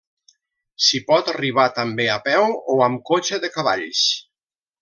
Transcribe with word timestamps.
S'hi 0.85 1.01
pot 1.11 1.29
arribar 1.33 1.67
també 1.77 2.09
a 2.15 2.17
peu 2.31 2.49
o 2.77 2.81
amb 2.89 3.07
cotxe 3.11 3.43
de 3.45 3.55
cavalls. 3.59 4.05